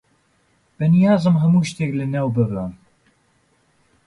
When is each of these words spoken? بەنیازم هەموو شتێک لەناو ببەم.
بەنیازم 0.77 1.35
هەموو 1.43 1.67
شتێک 1.69 1.91
لەناو 1.99 2.29
ببەم. 2.35 2.73